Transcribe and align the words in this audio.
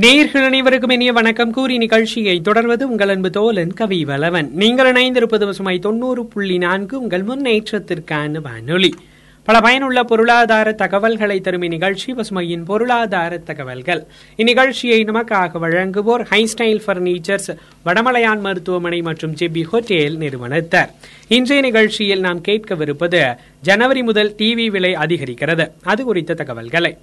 நேர்கள் 0.00 0.44
அனைவருக்கும் 0.44 0.90
இனிய 0.90 1.12
வணக்கம். 1.12 1.52
கூறி 1.52 1.78
நிகழ்ச்சியை 1.78 2.40
தொடர்வது 2.40 2.90
உங்கள் 2.90 3.08
அன்பு 3.08 3.30
தோலன் 3.30 3.74
கவி 3.74 4.04
வலவன் 4.04 4.50
நீங்கள் 4.50 4.92
இணைந்திருப்பது 4.92 5.44
பசுமை 5.44 5.78
தொண்ணூறு 5.78 6.26
புள்ளி 6.26 6.58
நான்கு 6.58 7.00
உங்கள் 7.00 7.24
முன்னேற்றத்திற்கான 7.24 8.40
வானொலி. 8.42 8.94
பல 9.44 9.60
பயனுள்ள 9.60 10.02
பொருளாதார 10.02 10.72
தகவல்களை 10.72 11.40
தரும் 11.40 11.62
இந்நிகழ்ச்சி 11.62 12.12
பசுமையின் 12.12 12.64
பொருளாதார 12.64 13.38
தகவல்கள். 13.38 14.06
இந்நிகழ்ச்சியை 14.36 15.04
நமக்காக 15.04 15.50
வழங்குவோர் 15.60 16.26
ஹைஸ்டைல் 16.30 16.82
பர்னிச்சர்ஸ் 16.86 17.56
வடமலையான் 17.86 18.40
மருத்துவமனை 18.40 19.02
மற்றும் 19.02 19.34
ஜெபி 19.34 19.64
ஹோட்டேல் 19.72 20.16
நிறுவனத்தார். 20.16 20.90
இன்றைய 21.28 21.62
நிகழ்ச்சியில் 21.62 22.20
நாம் 22.20 22.42
கேட்கவிருப்பது 22.42 23.36
ஜனவரி 23.60 24.02
முதல் 24.02 24.34
டிவி 24.38 24.70
விலை 24.70 24.94
அதிகரிக்கிறது. 24.94 25.70
அது 25.82 26.04
குறித்த 26.04 26.34
தகவல்களை. 26.34 26.96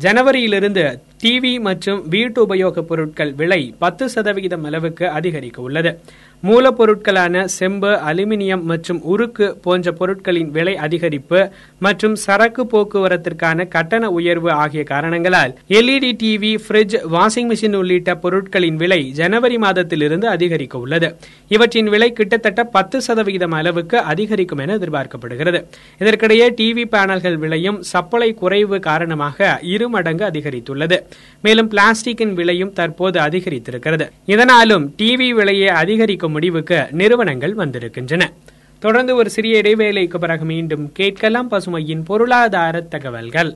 ஜனவரியிலிருந்து 0.00 0.98
டிவி 1.24 1.60
மற்றும் 1.60 2.08
வீட்டு 2.08 2.46
உபயோகப் 2.46 2.88
பொருட்கள் 2.90 3.32
விலை 3.32 3.74
பத்து 3.78 4.08
சதவிகிதம் 4.08 4.64
அளவுக்கு 4.64 5.08
அதிகரிக்க 5.08 5.62
உள்ளது. 5.62 6.00
மூலப்பொருட்களான 6.46 7.44
செம்பு 7.44 7.88
அலுமினியம் 7.88 8.62
மற்றும் 8.62 9.02
உருக்கு 9.02 9.58
போன்ற 9.62 9.92
பொருட்களின் 9.92 10.50
விலை 10.50 10.74
அதிகரிப்பு 10.74 11.50
மற்றும் 11.78 12.14
சரக்கு 12.14 12.62
போக்குவரத்திற்கான 12.64 13.68
கட்டண 13.68 14.10
உயர்வு 14.10 14.50
ஆகிய 14.50 14.82
காரணங்களால் 14.82 15.54
LED 15.68 16.12
TV 16.22 16.58
fridge 16.68 16.96
washing 16.96 17.48
machine 17.50 17.76
உள்ளிட்ட 17.76 18.14
பொருட்களின் 18.14 18.76
விலை 18.76 19.10
ஜனவரி 19.10 19.56
மாதத்திலிருந்து 19.56 20.24
அதிகரிக்க 20.24 20.78
உள்ளது. 20.78 21.16
இவற்றின் 21.48 21.86
விலை 21.86 22.12
கிட்டத்தட்ட 22.12 22.64
பத்து 22.64 23.02
சதவிகிதம் 23.02 23.50
அளவுக்கு 23.50 23.98
அதிகரிக்கும் 23.98 24.58
என 24.58 24.76
எதிர்பார்க்கப்படுகிறது. 24.76 25.64
இதற்கிடையே 25.98 26.48
டிவி 26.60 26.86
பேனல்கள் 26.96 27.34
விலையும் 27.34 27.82
சப்ளை 27.82 28.34
குறைவு 28.34 28.80
காரணமாக 28.80 29.58
இரு 29.62 29.88
மடங்கு 29.88 30.24
அதிகரித்துள்ளது. 30.24 30.98
மேலும் 31.42 31.70
பிளாஸ்டிக்கின் 31.70 32.32
விலையும் 32.32 32.72
தற்போது 32.72 33.20
அதிகரித்திருக்கிறது. 33.20 34.10
இதனாலும் 34.26 34.94
டிவி 34.98 35.28
விலையை 35.34 35.68
அதிகரிக்கும் 35.68 36.32
முடிவுக்கு 36.32 36.86
நிறுவனங்கள் 36.90 37.54
வந்திருக்கின்றன. 37.54 38.32
தொடர்ந்து 38.78 39.14
ஒரு 39.14 39.30
சிறிய 39.30 39.60
இடைவேளைக்கு 39.60 40.18
பிறகு 40.18 40.44
மீண்டும் 40.44 40.92
கேட்கலாம் 40.92 41.50
பசுமையின் 41.50 42.04
பொருளாதார 42.04 42.80
தகவல்கள். 42.80 43.52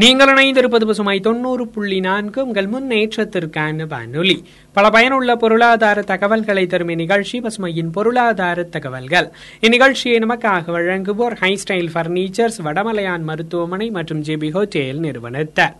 நீங்கள் 0.00 0.28
இணைந்திருப்பது 0.28 0.86
பசுமை 0.86 1.20
தொண்ணூறு 1.20 1.68
புள்ளி 1.68 2.00
நான்கு. 2.00 2.44
உங்கள் 2.46 2.66
முன்னேற்றத்திற்கான 2.66 3.86
வானொலி. 3.86 4.44
பல 4.72 4.90
பயனுள்ள 4.90 5.36
பொருளாதார 5.36 6.02
தகவல்களை 6.02 6.66
தரும் 6.66 6.88
இந்நிகழ்ச்சி 6.88 7.40
பசுமையின் 7.40 7.92
பொருளாதார 7.92 8.62
தகவல்கள். 8.62 9.28
இந்நிகழ்ச்சியை 9.60 10.18
நமக்காக 10.24 10.74
வழங்குவோர் 10.76 11.36
ஹைஸ்டைல் 11.40 11.88
பர்னிச்சர்ஸ் 11.94 12.58
வடமலையான் 12.64 13.22
மருத்துவமனை 13.22 13.90
மற்றும் 13.90 14.22
ஜிபி 14.22 14.50
ஹோட்டேல் 14.56 14.98
நிறுவனத்தார் 14.98 15.76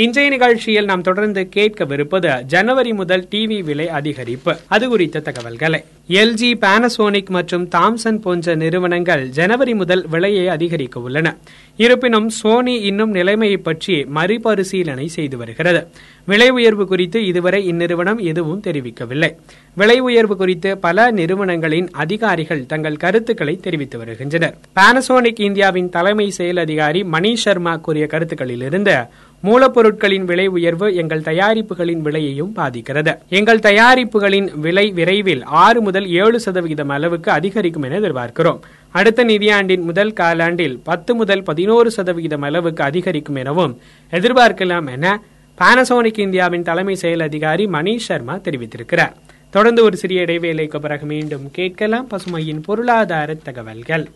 இன்றைய 0.00 0.30
நிகழ்ச்சியில் 0.30 0.84
நாம் 0.84 1.00
தொடர்ந்து 1.00 1.48
கேட்கவிருப்பது 1.56 2.42
ஜனவரி 2.42 2.92
முதல் 2.92 3.28
டிவி 3.30 3.64
விலை 3.64 3.86
அதிகரிப்பு. 3.86 4.58
அது 4.68 4.88
குறித்த 4.88 5.20
தகவல்களை. 5.20 5.84
எல்ஜி 6.08 6.50
பானசோனிக் 6.60 7.28
மற்றும் 7.28 7.68
தாம்சன் 7.68 8.20
போன்ற 8.20 8.54
நிறுவனங்கள் 8.54 9.28
ஜனவரி 9.28 9.74
முதல் 9.74 10.06
விலையை 10.08 10.48
அதிகரிக்க 10.48 11.00
உள்ளன. 11.00 11.36
இருப்பினும் 11.76 12.28
சோனி 12.28 12.74
இன்னும் 12.74 13.10
நிலைமையை 13.10 13.56
பற்றி 13.56 14.04
மறுபரிசீலனை 14.04 15.08
செய்து 15.08 15.36
வருகிறது. 15.36 15.86
விலை 16.26 16.50
உயர்வு 16.50 16.86
குறித்து 16.86 17.26
இதுவரை 17.26 17.72
இந்நிறுவனம் 17.72 18.18
எதுவும் 18.18 18.62
தெரிவிக்கவில்லை. 18.66 19.34
விலை 19.74 20.00
உயர்வு 20.00 20.36
குறித்து 20.36 20.78
பல 20.78 21.10
நிறுவனங்களின் 21.10 21.90
அதிகாரிகள் 21.90 22.66
தங்கள் 22.66 22.96
கருத்துக்களை 22.96 23.56
தெரிவித்து 23.56 23.98
வருகின்றனர். 23.98 24.56
பானசோனிக் 24.76 25.40
இந்தியாவின் 25.40 25.88
தலைமை 25.88 26.30
செயல் 26.30 26.56
அதிகாரி 26.56 27.04
மணி 27.04 27.36
சர்மா 27.36 27.76
கூறிய 27.76 28.06
கருத்துக்களிலிருந்து 28.06 28.96
மூலப்பொருட்களின் 29.42 30.24
விலை 30.24 30.46
உயர்வு 30.46 30.94
எங்கள் 30.94 31.20
தயாரிப்புகளின் 31.20 32.02
விலையையும் 32.06 32.52
பாதிக்கிறது. 32.54 33.18
எங்கள் 33.28 33.58
தயாரிப்புகளின் 33.58 34.58
விலை 34.58 34.90
விரைவில் 34.90 35.44
ஆறு 35.44 35.80
முதல் 35.80 36.08
ஏழு 36.08 36.40
சதவிகிதம் 36.40 36.88
அளவுக்கு 36.88 37.30
அதிகரிக்கும் 37.30 37.82
என 37.82 38.00
எதிர்பார்க்கிறோம். 38.00 38.58
அடுத்த 38.90 39.24
நிதியாண்டின் 39.24 39.82
முதல் 39.82 40.12
காலாண்டில் 40.12 40.78
பத்து 40.84 41.14
முதல் 41.14 41.42
பதினோரு 41.42 41.90
சதவிகிதம் 41.90 42.42
அளவுக்கு 42.42 42.84
அதிகரிக்கும் 42.84 43.34
எனவும் 43.34 43.78
எதிர்பார்க்கலாம் 44.10 44.90
என 44.90 45.22
பானசோனிக் 45.58 46.20
இந்தியாவின் 46.20 46.62
தலைமை 46.62 46.94
செயல் 46.94 47.20
அதிகாரி 47.20 47.66
மணிஷ் 47.66 48.08
சர்மா 48.10 48.36
தெரிவித்திருக்கிறார். 48.36 49.12
தொடர்ந்து 49.50 49.82
ஒரு 49.82 49.96
சிறிய 49.96 50.22
இடைவேளைக்கு 50.22 50.80
பிறகு 50.80 51.06
மீண்டும் 51.06 51.50
கேட்கலாம் 51.52 52.08
பசுமையின் 52.10 52.62
பொருளாதார 52.64 53.34
தகவல்கள். 53.34 54.08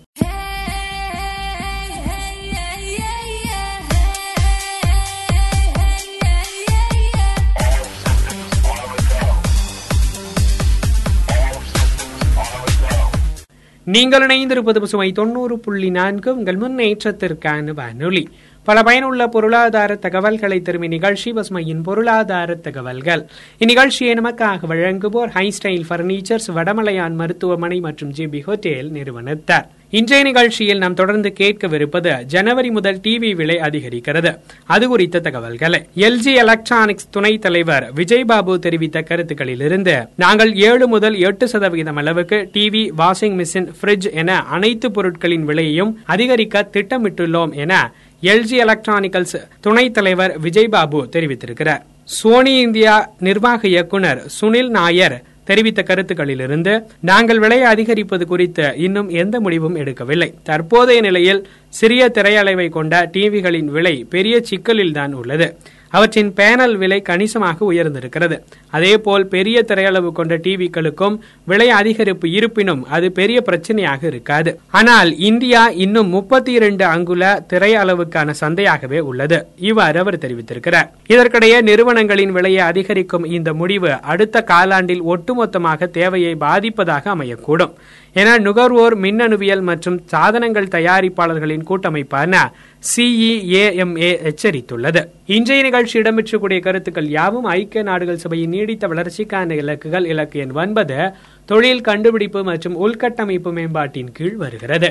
நீங்கள் 13.95 14.27
இணைந்திருப்பது 14.27 14.79
பசுமை 14.81 15.13
தொண்ணூறு 15.13 15.59
புள்ளி 15.59 15.91
நான்கு. 15.91 16.37
உங்கள் 16.37 16.57
முன்னேற்றத்திற்கான 16.57 17.75
வானொலி. 17.75 18.29
பல 18.65 18.83
பயனுள்ள 18.83 19.27
பொருளாதார 19.27 19.95
தகவல்களை 19.95 20.61
தரும் 20.61 20.83
இந்நிகழ்ச்சி 20.83 21.33
பசுமையின் 21.33 21.83
பொருளாதார 21.83 22.55
தகவல்கள். 22.55 23.23
இந்நிகழ்ச்சியை 23.59 24.13
நமக்காக 24.21 24.69
வழங்குவோர் 24.69 25.29
ஹை 25.29 25.55
ஸ்டைல் 25.59 25.85
பர்னிச்சர்ஸ் 25.89 26.49
வடமலையான் 26.55 27.15
மருத்துவமனை 27.15 27.81
மற்றும் 27.81 28.13
ஜிபி 28.13 28.41
ஹோட்டேல் 28.47 28.91
நிறுவனத்தார். 28.91 29.69
இன்றைய 29.99 30.25
நிகழ்ச்சியில் 30.25 30.79
நாம் 30.79 30.95
தொடர்ந்து 30.95 31.33
கேட்கவிருப்பது 31.39 32.25
ஜனவரி 32.25 32.71
முதல் 32.71 32.99
டிவி 32.99 33.35
விலை 33.35 33.57
அதிகரிக்கிறது. 33.57 34.31
அது 34.67 34.89
குறித்த 34.89 35.21
தகவல்களை 35.21 35.81
எல்ஜி 35.97 36.33
எலக்ட்ரானிக்ஸ் 36.35 37.11
துணைத் 37.11 37.41
தலைவர் 37.41 37.93
விஜய்பாபு 37.95 38.59
தெரிவித்த 38.59 39.01
கருத்துக்களிலிருந்து 39.01 40.07
நாங்கள் 40.17 40.55
ஏழு 40.55 40.87
முதல் 40.87 41.15
எட்டு 41.15 41.49
சதவிகிதம் 41.49 41.97
அளவுக்கு 41.97 42.51
டிவி 42.53 42.91
வாஷிங் 42.99 43.37
மிஷின் 43.41 43.69
பிரிட்ஜ் 43.81 44.09
என 44.13 44.43
அனைத்து 44.43 44.91
பொருட்களின் 44.91 45.49
விலையையும் 45.49 45.93
அதிகரிக்க 46.05 46.69
திட்டமிட்டுள்ளோம் 46.73 47.55
என 47.55 47.93
எல்ஜி 48.23 48.59
எலக்ட்ரானிக்கல்ஸ் 48.65 49.37
துணைத் 49.61 49.95
தலைவர் 49.95 50.41
விஜய்பாபு 50.43 51.03
தெரிவித்திருக்கிறார். 51.17 51.83
சோனி 52.05 52.59
இந்தியா 52.59 52.95
நிர்வாக 53.21 53.69
இயக்குனர் 53.69 54.23
சுனில் 54.41 54.69
நாயர் 54.69 55.23
தெரிவித்த 55.45 55.83
கருத்துக்களிலிருந்து 55.83 56.83
நாங்கள் 57.01 57.39
விலையை 57.39 57.67
அதிகரிப்பது 57.67 58.27
குறித்து 58.27 58.75
இன்னும் 58.77 59.09
எந்த 59.09 59.41
முடிவும் 59.41 59.77
எடுக்கவில்லை. 59.77 60.35
தற்போதைய 60.43 61.01
நிலையில் 61.01 61.49
சிறிய 61.69 62.11
திரையளவை 62.15 62.69
கொண்ட 62.69 63.11
டிவிகளின் 63.13 63.71
விலை 63.77 64.07
பெரிய 64.11 64.43
சிக்கலில்தான் 64.51 65.13
உள்ளது. 65.13 65.57
அவற்றின் 65.93 66.31
பேனல் 66.39 66.75
விலை 66.83 66.99
கணிசமாக 67.09 67.67
உயர்ந்திருக்கிறது. 67.73 68.37
அதேபோல் 68.77 69.27
பெரிய 69.35 69.65
திரையளவு 69.69 70.11
கொண்ட 70.19 70.37
டிவிக்களுக்கும் 70.47 71.17
விலை 71.51 71.69
அதிகரிப்பு 71.81 72.27
இருப்பினும் 72.39 72.83
அது 72.97 73.13
பெரிய 73.19 73.39
பிரச்சனையாக 73.49 74.03
இருக்காது. 74.13 74.53
ஆனால் 74.71 75.11
இந்தியா 75.31 75.63
இன்னும் 75.85 76.09
முப்பத்தி 76.09 76.53
இரண்டு 76.53 76.85
அங்குல 76.85 77.45
திரையளவுக்கான 77.53 78.35
சந்தையாகவே 78.41 79.01
உள்ளது. 79.11 79.41
இவ்வாறு 79.71 80.01
அவர் 80.01 80.23
தெரிவித்திருக்கிறார். 80.25 80.89
இதற்கிடையே 81.09 81.61
நிறுவனங்களின் 81.71 82.33
விலையை 82.33 82.63
அதிகரிக்கும் 82.71 83.25
இந்த 83.39 83.53
முடிவு 83.63 83.93
அடுத்த 84.13 84.45
காலாண்டில் 84.53 85.05
ஒட்டுமொத்தமாக 85.15 85.91
தேவையை 85.99 86.35
பாதிப்பதாக 86.47 87.05
அமையக்கூடும். 87.17 87.75
என 88.21 88.39
நுகர்வோர் 88.39 88.95
மின்னணுவியல் 89.01 89.63
மற்றும் 89.69 90.01
சாதனங்கள் 90.07 90.73
தயாரிப்பாளர்களின் 90.77 91.69
கூட்டமைப்பான 91.69 92.33
சிஇஏஎம்ஏ 92.83 94.09
எச்சரித்துள்ளது 94.31 95.03
இன்றைய 95.27 95.63
நிகழ்ச்சி 95.63 95.99
இடம்பெற்றக்கூடிய 95.99 96.61
கருத்துக்கள் 96.61 97.09
யாவும்? 97.09 97.45
ஐக்கிய 97.45 97.83
நாடுகள் 97.83 98.17
சபையின் 98.17 98.51
நீடித்த 98.51 98.89
வளர்ச்சிக்கான 98.89 99.55
இலக்குகள் 99.63 100.07
இலக்கு 100.07 100.41
எண் 100.41 100.55
ஒன்பது 100.55 100.99
தொழில் 101.45 101.81
கண்டுபிடிப்பு 101.81 102.43
மற்றும் 102.43 102.79
உள்கட்டமைப்பு 102.87 103.53
மேம்பாட்டின் 103.53 104.13
கீழ் 104.13 104.37
வருகிறது. 104.37 104.91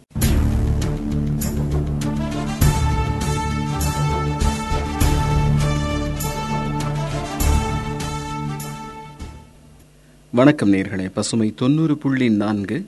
வணக்கம் 10.33 10.73
நேர்களே. 10.73 11.09
பசுமை 11.13 11.53
தொண்ணூறு 11.55 11.97
புள்ளி 11.97 12.29
நான்கு. 12.29 12.85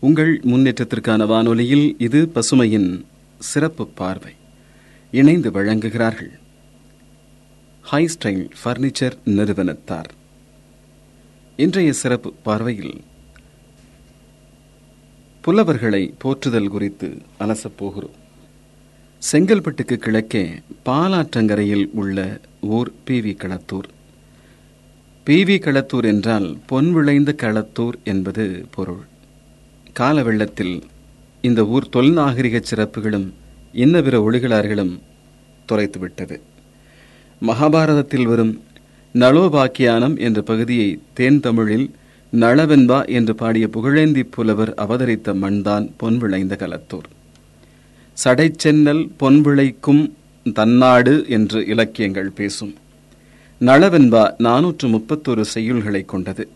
உங்கள் 0.00 0.40
முன்னேற்றத்திற்கான 0.40 1.26
வானொலியில் 1.26 1.94
இது 1.98 2.32
பசுமையின் 2.34 3.04
சிறப்பு 3.38 3.86
பார்வை. 3.86 4.32
இணைந்து 5.10 5.50
வழங்குகிறார்கள். 5.50 6.32
ஹை 7.80 8.08
ஸ்டைல் 8.14 8.50
ஃபர்னிச்சர் 8.64 9.12
நிறுவனத்தார். 9.24 10.10
இன்றைய 11.56 11.92
சிறப்பு 11.92 12.34
பார்வையில் 12.42 13.02
புலவர்களை 15.40 16.14
போற்றுதல் 16.18 16.68
குறித்து 16.68 17.22
அலசப் 17.40 17.76
போகிறோம். 17.76 18.22
செங்கல்பட்டுக்கு 19.32 19.96
கிழக்கே 19.96 20.60
பாலாற்றங்கரையில் 20.84 21.88
உள்ள 21.92 22.40
ஊர் 22.60 22.92
P 23.04 23.20
V 23.20 23.36
Kalathur 23.36 23.92
P 25.28 25.44
V 25.44 25.54
Kalathur 25.58 26.04
என்றால் 26.04 26.58
பொன் 26.66 26.92
விளைந்த 26.92 27.34
களத்தூர் 27.42 27.94
என்பது 28.04 28.66
பொருள். 28.70 29.04
கால 29.92 30.22
வெள்ளத்தில் 30.22 30.82
இந்த 31.40 31.66
ஊர் 31.66 31.86
தொல்நாகரிக 31.92 32.60
சிறப்புகளும் 32.70 33.32
இன்ன 33.72 34.02
பிற 34.02 34.30
ஒளிகளார்களும் 34.30 34.98
துரைத்துவிட்டது. 35.68 36.40
மகாபாரதத்தில் 37.42 38.22
வரும் 38.22 38.62
நளோபாக்கியானம் 39.14 40.18
என்ற 40.18 40.42
பகுதியை 40.42 41.00
தேன் 41.14 41.40
தமிழில் 41.40 41.90
நளவென்பா 42.32 43.08
என்று 43.08 43.34
பாடிய 43.34 43.68
புகழேந்தி 43.68 44.22
புலவர் 44.22 44.74
அவதரித்த 44.74 45.34
மண்தான் 45.34 45.90
பொன் 45.96 46.18
விளைந்த 46.18 46.56
களத்தூர். 46.60 47.10
சடைச்சென்னல் 48.24 49.08
பொன் 49.16 49.40
விளைக்கும் 49.40 50.16
தன்னாடு 50.52 51.24
என்று 51.28 51.66
இலக்கியங்கள் 51.66 52.30
பேசும். 52.30 52.74
நளவென்பா 53.60 54.34
நானூற்று 54.38 54.88
முப்பத்தொரு 54.88 55.44
செய்யுள்களை 55.54 56.04
கொண்டது. 56.04 56.48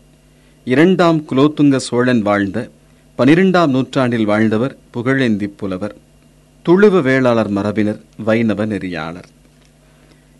இரண்டாம் 0.65 1.25
குலோத்துங்க 1.29 1.75
சோழன் 1.75 2.21
வாழ்ந்த 2.21 2.69
பனிரெண்டாம் 3.17 3.67
நூற்றாண்டில் 3.67 4.25
வாழ்ந்தவர் 4.25 4.77
புகழேந்தி 4.93 5.47
புலவர் 5.47 5.95
துளுவ 6.65 7.01
வேளாளர் 7.01 7.49
மரபினர் 7.49 8.01
வைணவ 8.25 8.65
நெறியாளர். 8.65 9.23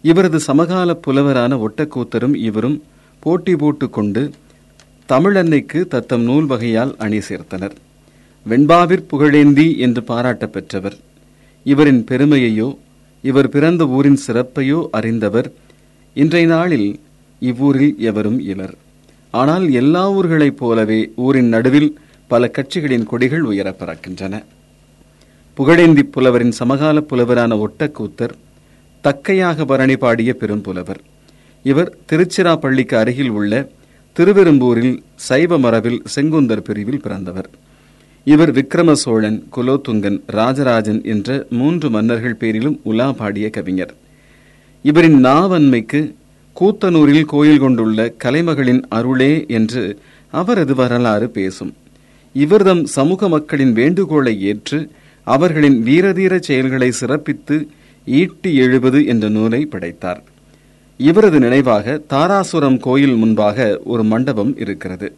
இவரது 0.02 0.40
சமகால 0.40 1.00
புலவரான 1.08 1.68
ஒட்டக்கூத்தரும் 1.68 2.36
இவரும் 2.36 2.84
போட்டி 3.20 3.56
போட்டுக் 3.56 3.94
கொண்டு 3.94 4.32
தமிழன்னைக்கு 5.10 5.88
தத்தம் 5.88 6.22
நூல் 6.22 6.46
வகையால் 6.46 6.96
அணி 6.98 7.18
சேர்த்தனர். 7.18 7.76
வெண்பாவிற் 8.50 9.08
புகழேந்தி 9.12 9.78
என்று 9.78 10.04
பாராட்ட 10.04 10.48
பெற்றவர். 10.48 10.98
இவரின் 11.64 12.06
பெருமையையோ 12.12 12.78
இவர் 13.22 13.50
பிறந்த 13.50 13.88
ஊரின் 13.88 14.20
சிறப்பையோ 14.28 14.88
அறிந்தவர் 14.92 15.54
இன்றைய 16.20 16.48
நாளில் 16.48 17.00
இவ்வூரில் 17.40 17.96
எவரும் 17.98 18.40
இலர். 18.40 18.74
ஆனால் 19.32 19.72
எல்லா 19.72 20.12
ஊர்களைப் 20.12 20.58
போலவே 20.58 21.12
ஊரின் 21.16 21.48
நடுவில் 21.48 22.00
பல 22.28 22.52
கட்சிகளின் 22.58 23.04
கொடிகள் 23.04 23.42
உயரப் 23.42 23.76
பறக்கின்றன. 23.80 24.44
புகழேந்தி 25.58 26.04
புலவரின் 26.04 26.52
சமகால 26.52 27.00
புலவரான 27.00 27.68
ஒட்டக்கூத்தர் 27.68 28.30
தக்கையாக 29.04 29.66
பரணி 29.66 29.98
பாடிய 29.98 30.34
பெரும் 30.34 30.62
புலவர். 30.62 31.02
இவர் 31.64 31.98
திருச்சிராப்பள்ளிக்கு 32.12 32.96
அருகில் 32.96 33.30
உள்ள 33.30 33.70
திருவெரும்பூரில் 34.20 35.04
சைவ 35.16 35.58
மரபில் 35.58 36.02
செங்குந்தர் 36.16 36.62
பிரிவில் 36.62 37.02
பிறந்தவர். 37.02 37.50
இவர் 38.24 38.52
விக்ரம 38.52 38.92
சோழன் 38.92 39.48
குலோத்துங்கன் 39.56 40.22
ராஜராஜன் 40.26 41.04
என்ற 41.04 41.46
மூன்று 41.50 41.90
மன்னர்கள் 41.90 42.36
பேரிலும் 42.36 42.80
உலா 42.84 43.12
பாடிய 43.12 43.50
கவிஞர். 43.50 43.96
இவரின் 44.82 45.26
நாவன்மைக்கு 45.26 46.16
கூத்தனூரில் 46.56 47.26
கோயில் 47.26 47.60
கொண்டுள்ள 47.60 48.14
கலைமகளின் 48.24 48.82
அருளே 48.90 49.48
என்று 49.48 50.00
அவரது 50.32 50.76
வரலாறு 50.76 51.30
பேசும். 51.30 51.74
இவர்தம் 52.34 52.86
சமூக 52.86 53.30
மக்களின் 53.30 53.74
வேண்டுகோளை 53.74 54.42
ஏற்று 54.42 54.92
அவர்களின் 55.24 55.86
வீரதீர 55.86 56.40
செயல்களை 56.40 56.92
சிறப்பித்து 56.92 57.68
ஈட்டி 58.06 58.56
எழுபது 58.56 59.06
என்ற 59.06 59.30
நூலை 59.30 59.66
படைத்தார். 59.66 60.24
இவரது 60.98 61.40
நினைவாக 61.40 62.02
தாராசுரம் 62.10 62.80
கோயில் 62.80 63.16
முன்பாக 63.16 63.80
ஒரு 63.84 64.04
மண்டபம் 64.04 64.58
இருக்கிறது. 64.58 65.16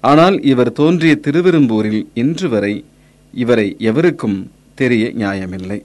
ஆனால் 0.00 0.42
இவர் 0.42 0.72
தோன்றிய 0.72 1.18
திருவெரும்பூரில் 1.26 2.06
இன்று 2.14 2.48
வரை 2.48 2.84
இவரை 3.32 3.76
எவருக்கும் 3.78 4.50
தெரிய 4.74 5.12
நியாயமில்லை. 5.14 5.80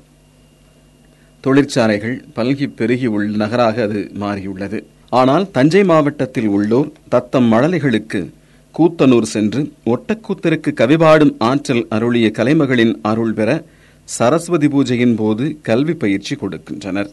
தொழிற்சாலைகள் 1.39 2.25
பல்கி 2.35 2.69
பெருகி 2.75 3.05
உள்ள 3.05 3.35
நகராக 3.35 3.83
அது 3.83 4.11
மாறியுள்ளது. 4.13 4.83
ஆனால் 5.09 5.51
தஞ்சை 5.51 5.83
மாவட்டத்தில் 5.83 6.47
உள்ளோர் 6.47 6.91
தத்தம் 7.09 7.51
மழலைகளுக்கு 7.51 8.29
கூத்தனூர் 8.77 9.21
சென்று 9.21 9.71
ஒட்டக்கூத்தருக்கு 9.85 10.67
கவிபாடும் 10.75 11.35
ஆற்றல் 11.37 11.85
அருளிய 11.89 12.31
கலைமகளின் 12.33 12.93
அருள் 13.01 13.33
பெற 13.33 13.63
சரஸ்வதி 14.03 14.67
பூஜையின் 14.67 15.15
போது 15.15 15.59
கல்வி 15.61 15.93
பயிற்சி 15.93 16.35
கொடுக்கின்றனர். 16.35 17.09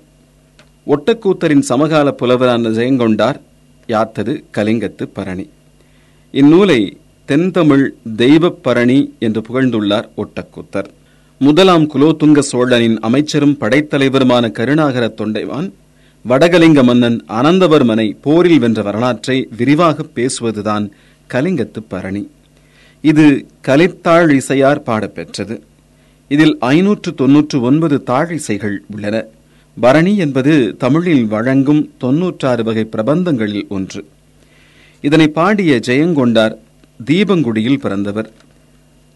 ஒட்டக்கூத்தரின் 0.87 1.59
சமகால 1.59 2.15
புலவரான 2.23 2.69
ஜெயங்கொண்டார் 2.69 3.41
யாத்தது 3.89 4.45
கலிங்கத்து 4.57 5.09
பரணி. 5.13 5.49
இந்நூலை 6.33 6.97
தென்தமிழ் 7.29 7.89
தெய்வப் 8.17 8.63
பரணி 8.63 9.15
என்று 9.19 9.43
புகழ்ந்துள்ளார் 9.49 10.09
ஒட்டக்கூத்தர். 10.17 10.91
முதலாம் 11.45 11.85
குலோத்துங்க 11.91 12.39
சோழனின் 12.39 12.99
அமைச்சரும் 13.01 13.57
படைத்தலைவருமான 13.61 14.51
கருணாகர 14.59 15.05
தொண்டைவான் 15.19 15.67
வடகலிங்க 16.25 16.83
மன்னன் 16.85 17.17
அனந்தவர்மனை 17.39 18.07
போரில் 18.21 18.59
வென்ற 18.59 18.83
வரலாற்றை 18.83 19.49
விரிவாக 19.59 20.07
பேசுவதுதான் 20.15 20.85
கலிங்கத்து 21.35 21.81
பரணி. 21.89 22.23
இது 23.11 23.25
கலித்தாழ் 23.69 24.31
இசையார் 24.39 24.83
பாடப்பெற்றது. 24.87 25.57
இதில் 26.29 26.55
ஐநூற்று 26.61 27.15
தொன்னூற்று 27.15 27.61
ஒன்பது 27.61 27.99
தாழிசைகள் 28.07 28.77
உள்ளன. 28.95 29.25
பரணி 29.81 30.15
என்பது 30.17 30.55
தமிழில் 30.79 31.27
வழங்கும் 31.27 31.83
தொன்னூற்றாறு 31.99 32.65
வகை 32.65 32.87
பிரபந்தங்களில் 32.93 33.69
ஒன்று. 33.69 34.03
இதனை 35.01 35.29
பாடிய 35.41 35.81
ஜெயங்கொண்டார் 35.87 36.57
தீபங்குடியில் 37.11 37.83
பிறந்தவர். 37.85 38.33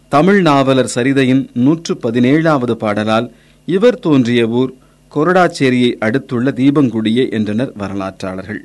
தமிழ் 0.09 0.41
நாவலர் 0.41 0.91
சரிதையின் 0.95 1.49
நூற்று 1.53 1.93
பதினேழாவது 2.03 2.71
பாடலால் 2.71 3.27
இவர் 3.65 3.99
தோன்றிய 3.99 4.47
ஊர் 4.47 4.71
கொரடாச்சேரியை 5.15 5.91
அடுத்துள்ள 5.95 6.51
தீபங்குடியே 6.51 7.31
என்றனர் 7.31 7.73
வரலாற்றாளர்கள். 7.77 8.61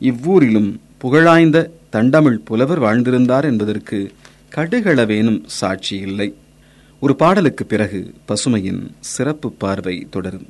இவ்வூரிலும் 0.00 0.70
புகழாய்ந்த 0.98 1.70
தண்டமிழ் 1.92 2.38
புலவர் 2.44 2.82
வாழ்ந்திருந்தார் 2.82 3.44
என்பதற்கு 3.44 4.12
கடுகளவேனும் 4.56 5.40
சாட்சி 5.46 5.96
இல்லை 5.96 6.34
ஒரு 7.00 7.16
பாடலுக்கு 7.16 7.66
பிறகு 7.66 8.14
பசுமையின் 8.28 8.82
சிறப்பு 9.00 9.52
பார்வை 9.52 10.06
தொடரும். 10.10 10.48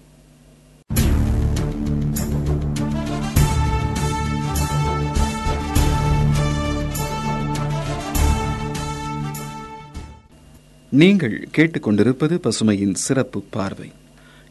நீங்கள் 10.94 11.49
கேட்டுக்கொண்டிருப்பது 11.56 12.34
பசுமையின் 12.42 12.94
சிறப்பு 12.94 13.42
பார்வை. 13.50 13.90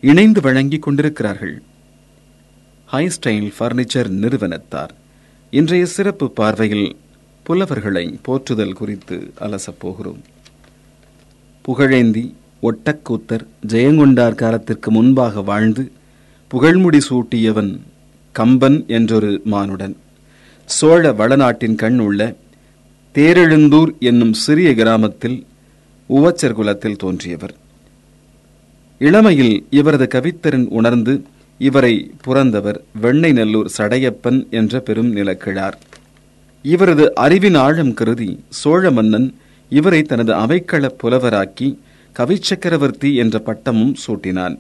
இணைந்து 0.02 0.42
வழங்கிக் 0.42 0.82
கொண்டிருக்கிறார்கள். 0.82 1.62
ஹைஸ்டைல் 2.92 3.52
பர்னிச்சர் 3.60 4.08
நிறுவனத்தார். 4.08 4.90
இன்றைய 5.52 5.86
சிறப்பு 5.86 6.32
பார்வையில் 6.32 6.96
புலவர்களை 7.44 8.20
போற்றுதல் 8.22 8.74
குறித்து 8.74 9.34
அலசப் 9.40 9.80
போகிறோம். 9.80 10.22
புகழேந்தி 11.62 12.34
ஒட்டக்கூத்தர் 12.62 13.46
ஜெயங்கொண்டார் 13.68 14.36
காலத்திற்கு 14.36 14.92
முன்பாக 14.92 15.42
வாழ்ந்து 15.42 15.92
புகழ்முடி 16.52 17.00
சூட்டியவன் 17.10 17.80
கம்பன் 18.32 18.88
என்றொரு 18.88 19.42
மானுடன் 19.52 19.96
சோழ 20.66 21.14
வளநாட்டின் 21.14 21.76
கண் 21.76 22.00
உள்ள 22.00 22.36
தேரெழுந்தூர் 23.14 23.98
என்னும் 24.00 24.34
சிறிய 24.34 24.74
கிராமத்தில் 24.74 25.46
உவச்சர் 26.12 26.54
குலத்தில் 26.54 26.96
தோன்றியவர். 26.96 27.54
இளமையில் 29.00 29.66
இவரது 29.70 30.08
கவித்திறன் 30.16 30.66
உணர்ந்து 30.70 31.24
இவரை 31.58 32.12
புறந்தவர் 32.22 32.82
வெண்ணை 33.02 33.34
நல்லூர் 33.34 33.72
சடையப்பன் 33.78 34.50
என்ற 34.50 34.80
பெரும் 34.80 35.16
நிலக்கிழார். 35.16 35.78
இவரது 36.64 37.16
அறிவின் 37.16 37.56
ஆழம் 37.56 37.94
கருதி 37.94 38.40
சோழ 38.50 38.92
மன்னன் 38.92 39.36
இவரை 39.70 40.02
தனது 40.02 40.34
அவைக்கள 40.34 40.90
புலவராக்கி 41.04 41.78
கவிச்சக்கரவர்த்தி 42.18 43.16
என்ற 43.16 43.40
பட்டமும் 43.40 43.96
சூட்டினான். 44.08 44.60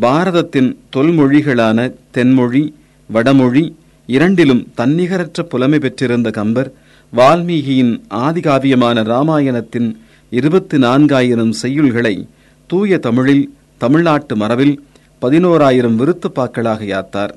பாரதத்தின் 0.00 0.76
தொல்மொழிகளான 0.96 1.94
தென்மொழி 2.14 2.72
வடமொழி 3.06 3.74
இரண்டிலும் 4.06 4.72
தன்னிகரற்ற 4.76 5.42
புலமை 5.42 5.78
பெற்றிருந்த 5.78 6.30
கம்பர் 6.30 6.72
வால்மீகியின் 7.16 8.00
ஆதிகாவியமான 8.10 9.02
ராமாயணத்தின் 9.02 9.88
இருபத்தி 10.30 10.78
நான்காயிரம் 10.78 11.52
செய்யுள்களை 11.62 12.28
தூய 12.66 12.98
தமிழில் 12.98 13.54
தமிழ்நாட்டு 13.78 14.36
மரபில் 14.36 14.82
பதினோராயிரம் 15.22 15.98
விருத்துப்பாக்களாக 16.00 16.84
யாத்தார். 16.84 17.34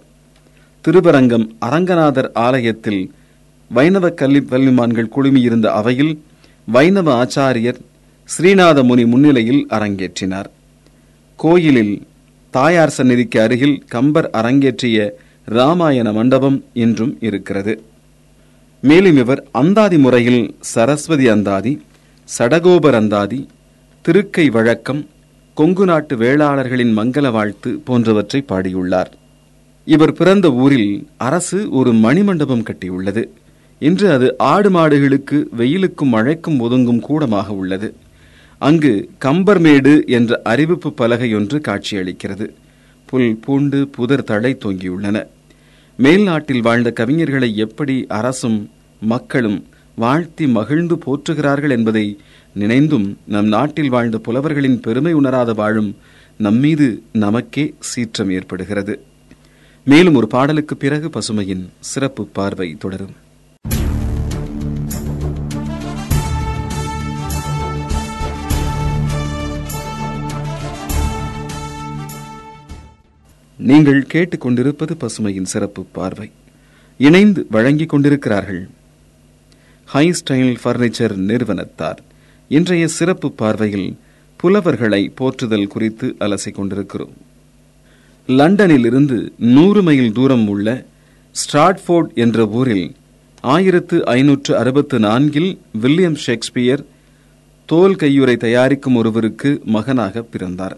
திருவரங்கம் 0.82 1.58
அரங்கநாதர் 1.66 2.30
ஆலயத்தில் 2.34 3.12
வைணவ 3.70 4.10
கல்வி 4.10 4.40
வல்லிமான்கள் 4.40 5.12
குழுமியிருந்த 5.16 5.66
அவையில் 5.66 6.22
வைணவ 6.66 7.26
ஆச்சாரியர் 7.26 7.80
ஸ்ரீநாத 8.30 8.84
முனி 8.84 9.06
முன்னிலையில் 9.06 9.68
அரங்கேற்றினார். 9.70 10.50
கோயிலில் 11.36 12.08
தாயார் 12.50 12.90
சந்நிதிக்கு 12.90 13.42
அருகில் 13.42 13.84
கம்பர் 13.88 14.30
அரங்கேற்றிய 14.34 15.10
ராமாயண 15.46 16.12
மண்டபம் 16.12 16.66
இன்றும் 16.74 17.18
இருக்கிறது. 17.22 17.84
மேலும் 18.82 19.18
இவர் 19.18 19.48
அந்தாதி 19.52 19.98
முறையில் 19.98 20.56
சரஸ்வதி 20.60 21.28
அந்தாதி 21.28 21.82
சடகோபர் 22.38 22.96
அந்தாதி 22.96 23.48
திருக்கை 24.08 24.52
வழக்கம் 24.52 25.08
கொங்கு 25.54 25.86
நாட்டு 25.86 26.16
வேளாளர்களின் 26.16 26.92
மங்கள 26.98 27.32
வாழ்த்து 27.32 27.82
போன்றவற்றை 27.86 28.44
பாடியுள்ளார். 28.50 29.12
இவர் 29.86 30.14
பிறந்த 30.14 30.52
ஊரில் 30.52 31.08
அரசு 31.18 31.70
ஒரு 31.72 31.94
மணிமண்டபம் 31.94 32.64
கட்டியுள்ளது. 32.64 33.24
இன்று 33.80 34.12
அது 34.12 34.38
ஆடு 34.38 34.70
மாடுகளுக்கு 34.70 35.44
வெயிலுக்கும் 35.58 36.14
மழைக்கும் 36.16 36.60
ஒதுங்கும் 36.62 37.00
கூடமாக 37.00 37.54
உள்ளது. 37.54 37.94
அங்கு 38.58 39.10
கம்பர்மேடு 39.26 40.08
என்ற 40.08 40.42
அறிவிப்பு 40.44 40.94
பலகையொன்று 40.98 41.60
காட்சியளிக்கிறது. 41.68 42.48
புல் 43.06 43.40
பூண்டு 43.46 43.88
புதர் 43.88 44.24
தழை 44.24 44.58
தொங்கியுள்ளன. 44.66 45.28
மேல்நாட்டில் 45.98 46.62
வாழ்ந்த 46.62 46.94
கவிஞர்களை 47.00 47.54
எப்படி 47.54 48.06
அரசும் 48.08 48.70
மக்களும் 49.00 49.66
வாழ்த்தி 50.02 50.46
மகிழ்ந்து 50.48 50.96
போற்றுகிறார்கள் 51.06 51.76
என்பதை 51.78 52.06
நினைந்தும் 52.54 53.08
நம் 53.28 53.50
நாட்டில் 53.56 53.90
வாழ்ந்த 53.90 54.18
புலவர்களின் 54.18 54.80
பெருமை 54.86 55.14
உணராத 55.14 55.54
வாழும் 55.54 55.92
நம்மீது 56.38 56.88
நமக்கே 57.24 57.66
சீற்றம் 57.92 58.32
ஏற்படுகிறது. 58.38 58.94
மேலும் 59.86 60.20
ஒரு 60.20 60.28
பாடலுக்கு 60.28 60.76
பிறகு 60.78 61.10
பசுமையின் 61.16 61.66
சிறப்பு 61.92 62.24
பார்வை 62.38 62.70
தொடரும். 62.80 63.16
நீங்கள் 73.60 74.02
கேட்டுக்கொண்டிருப்பது 74.14 74.94
பசுமையின் 75.04 75.52
சிறப்பு 75.54 75.82
பார்வை. 75.98 76.32
இணைந்து 77.00 77.42
வழங்கிக் 77.50 77.90
கொண்டிருக்கிறார்கள் 77.90 78.62
ஹை 79.92 80.08
ஸ்டைல் 80.18 80.58
பர்னிச்சர் 80.64 81.14
நிறுவனத்தார். 81.30 82.00
இன்றைய 82.50 82.88
சிறப்பு 82.88 83.32
பார்வையில் 83.32 83.88
புலவர்களை 84.38 85.00
போற்றுதல் 85.16 85.68
குறித்து 85.68 86.16
அலசிக் 86.20 86.54
கொண்டிருக்கிறோம். 86.54 87.14
லண்டனில் 88.28 88.86
இருந்து 88.86 89.18
நூறு 89.38 89.82
மைல் 89.84 90.12
தூரம் 90.12 90.48
உள்ள 90.48 90.86
ஸ்ட்ராட்ஃபோர்ட் 91.36 92.12
என்ற 92.14 92.46
ஊரில் 92.46 92.96
ஆயிரத்து 93.42 94.06
ஐநூற்று 94.06 94.58
அறுபத்து 94.58 95.00
நான்கில் 95.00 95.60
வில்லியம் 95.82 96.20
ஷேக்ஸ்பியர் 96.26 96.84
தோல் 97.66 97.96
கையுறை 97.96 98.38
தயாரிக்கும் 98.38 98.96
ஒருவருக்கு 98.96 99.62
மகனாக 99.66 100.22
பிறந்தார். 100.22 100.78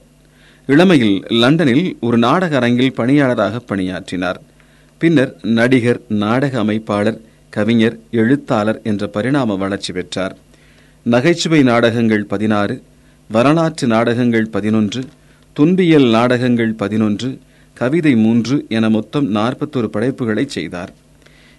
இளமையில் 0.67 1.23
லண்டனில் 1.27 1.97
ஒரு 2.01 2.17
நாடக 2.17 2.55
அரங்கில் 2.55 2.93
பணியாளராக 2.93 3.59
பணியாற்றினார். 3.59 4.41
பின்னர் 4.97 5.35
நடிகர் 5.59 6.01
நாடக 6.07 6.63
அமைப்பாளர் 6.63 7.19
கவிஞர் 7.55 7.99
எழுத்தாளர் 8.11 8.81
என்ற 8.83 9.07
பரிணாம 9.07 9.55
வளர்ச்சி 9.55 9.93
பெற்றார். 9.93 10.37
நகைச்சுவை 11.03 11.63
நாடகங்கள் 11.63 12.23
பதினாறு 12.23 12.75
வரலாற்று 13.29 13.87
நாடகங்கள் 13.87 14.45
பதினொன்று 14.45 15.01
துன்பியல் 15.55 16.09
நாடகங்கள் 16.09 16.73
பதினொன்று 16.73 17.29
கவிதை 17.73 18.15
மூன்று 18.15 18.65
என 18.69 18.89
மொத்தம் 18.89 19.27
நாற்பத்தொரு 19.35 19.89
படைப்புகளை 19.89 20.45
செய்தார். 20.47 20.93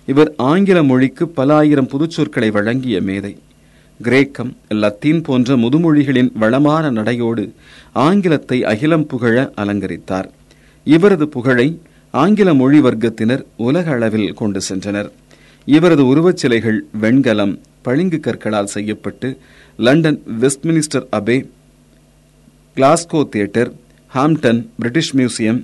இவர் 0.06 0.34
ஆங்கில 0.36 0.82
மொழிக்கு 0.82 1.28
பல 1.28 1.54
ஆயிரம் 1.54 1.88
புதுச்சொற்களை 1.88 2.50
வழங்கிய 2.50 3.00
மேதை. 3.00 3.36
கிரேக்கம் 4.02 4.56
லத்தீன் 4.68 5.22
போன்ற 5.22 5.56
முதுமொழிகளின் 5.56 6.30
வளமான 6.34 6.90
நடையோடு 6.90 7.44
ஆங்கிலத்தை 7.92 8.64
அகிலம் 8.64 9.06
புகழ 9.06 9.52
அலங்கரித்தார். 9.56 10.28
இவரது 10.84 11.28
புகழை 11.28 11.68
ஆங்கில 12.10 12.54
மொழி 12.54 12.80
வர்க்கத்தினர் 12.80 13.44
உலக 13.56 13.90
அளவில் 13.90 14.34
கொண்டு 14.34 14.60
சென்றனர். 14.68 15.10
இவரது 15.64 16.04
உருவச்சிலைகள் 16.04 16.78
வெண்கலம் 17.00 17.60
பளிங்கு 17.82 18.20
கற்களால் 18.20 18.66
செய்யப்பட்டு 18.66 19.38
London 19.76 20.22
Westminster 20.40 21.06
Abbey 21.12 21.36
Glasgow 22.76 23.28
theatre 23.28 23.70
Hampton 24.14 24.68
British 24.78 25.16
museum 25.16 25.60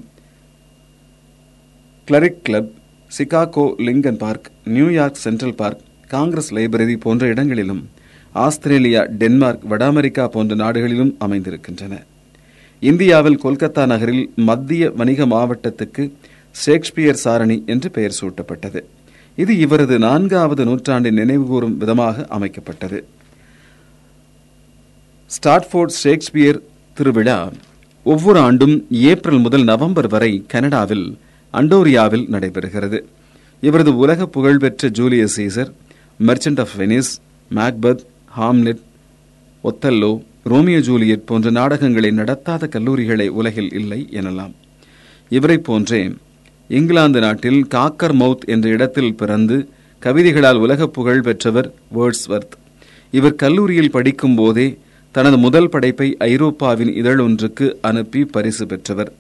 cleric 2.09 2.43
club 2.43 2.71
Chicago 3.19 3.65
Lincoln 3.79 4.19
park 4.19 4.51
New York 4.65 5.15
central 5.15 5.55
park 5.55 5.81
Congress 6.09 6.55
library 6.55 6.97
போன்ற 6.97 7.27
இடங்களிலும் 7.27 7.89
ஆஸ்திரேலியா 8.33 9.03
டென்மார்க் 9.05 9.65
வட 9.65 9.87
அமெரிக்கா 9.87 10.29
போன்ற 10.29 10.55
நாடுகளிலும் 10.55 11.17
அமைந்திருக்கின்றன. 11.21 12.03
இந்தியாவில் 12.81 13.41
கொல்கத்தா 13.45 13.87
நகரில் 13.87 14.33
மத்திய 14.37 14.91
வணிக 14.91 15.27
மாவட்டத்துக்கு 15.27 16.13
ஷேக்ஸ்பியர் 16.67 17.21
சாரணி 17.25 17.65
என்று 17.65 17.91
பெயர் 17.91 18.17
சூட்டப்பட்டது. 18.21 18.85
இது 19.43 19.53
இவரது 19.65 19.97
நான்காவது 19.99 20.63
நூற்றாண்டின் 20.65 21.19
நினைவுகூரும் 21.19 21.77
விதமாக 21.83 22.27
அமைக்கப்பட்டது. 22.37 22.99
ஸ்டாட்ஃபோர்ட் 25.31 25.95
ஷேக்ஸ்பியர் 26.03 26.59
திருவிழா 26.95 27.39
ஒவ்வொரு 28.03 28.39
ஆண்டும் 28.39 28.75
ஏப்ரல் 28.91 29.39
முதல் 29.39 29.65
நவம்பர் 29.65 30.09
வரை 30.15 30.45
கனடாவில் 30.47 31.07
அண்டோரியாவில் 31.55 32.27
நடைபெறுகிறது. 32.35 32.99
இவரது 33.61 33.97
உலக 33.97 34.27
புகழ்பெற்ற 34.27 34.89
Julius 34.89 35.37
Caesar 35.41 35.71
merchant 36.27 36.61
of 36.61 36.75
Venice 36.79 37.13
Macbeth 37.51 38.03
Hamlet 38.39 38.83
Othello 39.69 40.13
Romeo 40.45 40.81
Juliet 40.81 41.25
போன்ற 41.25 41.51
நாடகங்களை 41.51 42.11
நடத்தாத 42.11 42.69
கல்லூரிகளை 42.75 43.29
உலகில் 43.41 43.73
இல்லை 43.73 44.01
எனலாம். 44.21 44.55
இவரைப் 45.29 45.65
போன்றே 45.65 46.03
இங்கிலாந்து 46.69 47.21
நாட்டில் 47.21 47.67
காக்கர் 47.75 48.13
மவுத் 48.13 48.47
என்ற 48.47 48.69
இடத்தில் 48.69 49.15
பிறந்து 49.15 49.69
கவிதைகளால் 50.03 50.59
உலக 50.59 50.87
புகழ் 50.87 51.21
பெற்றவர் 51.21 51.75
வேர்ட்ஸ்வர்த். 51.95 52.55
இவர் 53.11 53.35
கல்லூரியில் 53.35 53.91
படிக்கும் 53.91 54.35
போதே 54.35 54.79
தனது 55.11 55.39
முதல் 55.39 55.69
படைப்பை 55.69 56.17
ஐரோப்பாவின் 56.19 56.95
இதழ் 56.95 57.19
ஒன்றுக்கு 57.19 57.79
அனுப்பி 57.81 58.25
பரிசு 58.25 58.67
பெற்றவர். 58.67 59.13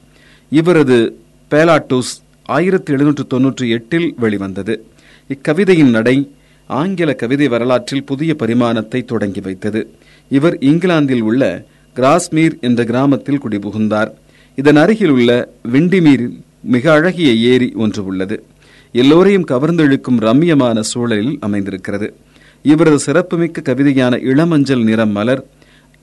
இவரது 0.50 1.18
பேலாட்டூஸ் 1.50 2.12
ஆயிரத்தி 2.44 2.92
எழுநூற்று 2.92 3.26
தொன்னூற்றி 3.30 3.68
எட்டில் 3.68 4.14
வெளிவந்தது. 4.16 4.84
இக்கவிதையின் 5.28 5.90
நடை 5.90 6.30
ஆங்கில 6.66 7.14
கவிதை 7.14 7.48
வரலாற்றில் 7.48 8.04
புதிய 8.04 8.34
பரிமாணத்தை 8.34 9.04
தொடங்கி 9.04 9.40
வைத்தது. 9.40 9.90
இவர் 10.28 10.58
இங்கிலாந்தில் 10.58 11.20
உள்ள 11.20 11.64
கிராஸ்மீர் 11.96 12.60
என்ற 12.60 12.84
கிராமத்தில் 12.84 13.40
குடிபுகுந்தார். 13.42 14.10
இதன் 14.56 14.76
அருகில் 14.76 15.08
உள்ள 15.08 15.52
விண்டிமீரில் 15.72 16.38
மிக 16.62 16.92
அழகிய 16.92 17.52
ஏரி 17.52 17.72
ஒன்று 17.74 18.04
உள்ளது. 18.04 18.44
எல்லோரையும் 18.92 19.46
கவர்ந்தெழுக்கும் 19.46 20.20
ரம்யமான 20.20 20.80
சூழலில் 20.80 21.38
அமைந்திருக்கிறது. 21.40 22.14
இவரது 22.62 22.98
சிறப்புமிக்க 22.98 23.74
கவிதையான 23.74 24.16
இளமஞ்சள் 24.16 24.82
நிறம் 24.82 25.10
மலர் 25.10 25.46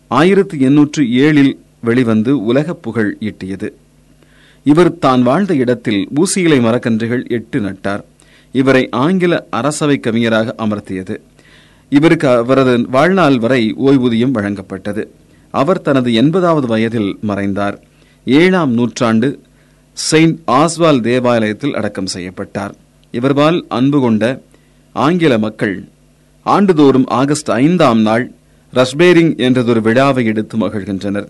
ஆயிரத்தி 0.08 0.60
எண்ணூற்று 0.60 1.04
ஏழில் 1.04 1.58
வெளிவந்து 1.82 2.44
உலக 2.44 2.74
புகழ் 2.74 3.18
ஈட்டியது. 3.20 3.70
இவர் 4.64 4.98
தான் 4.98 5.24
வாழ்ந்த 5.24 5.56
இடத்தில் 5.56 6.10
ஊசியிலை 6.16 6.62
மரக்கன்றுகள் 6.62 7.28
எட்டு 7.28 7.60
நட்டார். 7.60 8.04
இவரை 8.52 8.90
ஆங்கில 8.90 9.48
அரசவை 9.50 10.00
கவிஞராக 10.00 10.56
அமர்த்தியது. 10.58 11.18
இவருக்கு 11.90 12.28
அவரது 12.30 12.90
வாழ்நாள் 12.90 13.40
வரை 13.40 13.76
ஓய்வூதியம் 13.86 14.32
வழங்கப்பட்டது. 14.32 15.08
அவர் 15.52 15.82
தனது 15.82 16.12
எண்பதாவது 16.12 16.68
வயதில் 16.68 17.18
மறைந்தார். 17.22 17.84
ஏழாம் 18.26 18.74
நூற்றாண்டு 18.74 19.40
செயின்ட் 19.96 20.40
ஆஸ்வால் 20.48 21.02
தேவாலயத்தில் 21.02 21.76
அடக்கம் 21.76 22.06
செய்யப்பட்டார். 22.06 22.74
இவர்பால் 23.14 23.62
அன்பு 23.68 24.00
கொண்ட 24.00 24.42
ஆங்கில 24.94 25.38
மக்கள் 25.38 25.76
ஆண்டுதோறும் 26.44 27.08
ஆகஸ்ட் 27.08 27.52
ஐந்தாம் 27.52 28.02
நாள் 28.02 28.32
ரஷ்பேரிங் 28.74 29.32
என்றதொரு 29.46 29.82
விழாவை 29.82 30.26
எடுத்து 30.26 30.58
மகிழ்கின்றனர். 30.58 31.28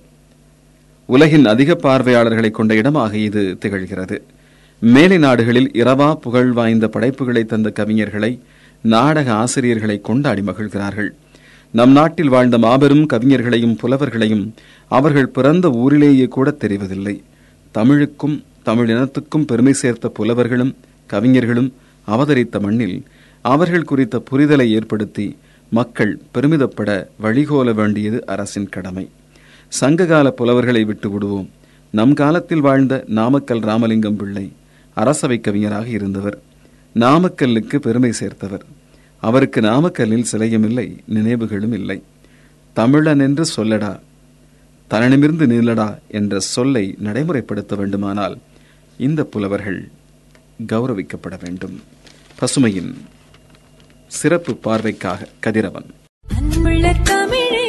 உலகின் 1.05 1.45
அதிக 1.45 1.75
பார்வையாளர்களை 1.75 2.51
கொண்ட 2.51 2.75
இடமாக 2.75 3.17
இது 3.17 3.57
திகழ்கிறது. 3.61 4.17
மேலை 4.79 5.17
நாடுகளில் 5.17 5.69
இரவா 5.73 6.15
புகழ் 6.15 6.51
வாய்ந்த 6.51 6.87
படைப்புகளை 6.87 7.43
தந்த 7.43 7.71
கவிஞர்களை 7.79 8.39
நாடக 8.81 9.33
ஆசிரியர்களை 9.33 10.01
கொண்டாடி 10.01 10.41
மகிழ்கிறார்கள். 10.41 11.09
நம் 11.71 11.91
நாட்டில் 11.91 12.29
வாழ்ந்த 12.29 12.57
மாபெரும் 12.57 13.05
கவிஞர்களையும் 13.13 13.77
புலவர்களையும் 13.83 14.53
அவர்கள் 14.87 15.33
பிறந்த 15.37 15.69
ஊரிலேயே 15.69 16.27
கூட 16.27 16.55
தெரிவதில்லை. 16.59 17.15
தமிழுக்கும் 17.71 18.43
தமிழ் 18.65 18.89
இனத்துக்கும் 18.89 19.45
பெருமை 19.45 19.73
சேர்த்த 19.73 20.07
புலவர்களும் 20.07 20.75
கவிஞர்களும் 21.07 21.73
அவதரித்த 22.05 22.59
மண்ணில் 22.59 23.03
அவர்கள் 23.41 23.83
குறித்த 23.83 24.23
புரிதலை 24.31 24.69
ஏற்படுத்தி 24.69 25.37
மக்கள் 25.69 26.19
பெருமிதப்பட 26.33 26.89
வழிகோல 27.21 27.73
வேண்டியது 27.73 28.25
அரசின் 28.25 28.69
கடமை. 28.69 29.09
சங்ககால 29.67 30.29
புலவர்களை 30.29 30.83
விட்டு 30.83 31.09
விடுவோம். 31.09 31.49
நம் 31.91 32.13
காலத்தில் 32.13 32.59
வாழ்ந்த 32.59 33.03
நாமக்கல் 33.07 33.59
ராமலிங்கம் 33.59 34.15
பிள்ளை 34.15 34.51
அரசவை 34.93 35.39
கவிஞராக 35.39 35.87
இருந்தவர். 35.87 36.39
நாமக்கல்லுக்கு 36.95 37.75
பெருமை 37.75 38.11
சேர்த்தவர். 38.19 38.65
அவருக்கு 39.19 39.61
நாமக்கல்லில் 39.61 40.29
சிலையும் 40.31 40.63
இல்லை 40.63 40.87
நினைவுகளும் 41.05 41.73
இல்லை. 41.73 42.03
தமிழன் 42.73 43.19
என்று 43.19 43.45
சொல்லடா 43.55 43.99
தனனிமிருந்து 44.89 45.45
நில்லடா 45.47 45.97
என்ற 46.07 46.39
சொல்லை 46.39 46.97
நடைமுறைப்படுத்த 47.03 47.75
வேண்டுமானால் 47.75 48.37
இந்த 48.97 49.23
புலவர்கள் 49.23 49.89
கௌரவிக்கப்பட 50.67 51.39
வேண்டும். 51.41 51.83
பசுமையின் 52.39 52.93
சிறப்பு 54.07 54.59
பார்வைக்காக 54.63 55.27
கதிரவன். 55.39 55.93
அன்புள்ள 56.35 56.93
தமிழே 57.03 57.64